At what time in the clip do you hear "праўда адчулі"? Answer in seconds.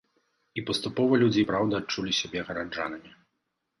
1.51-2.17